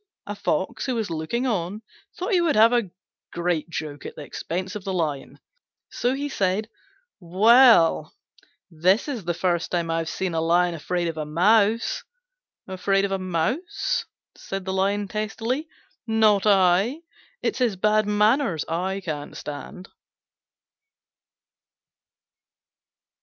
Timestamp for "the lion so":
4.83-6.15